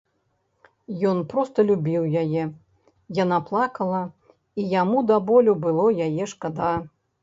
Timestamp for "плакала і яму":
3.53-5.07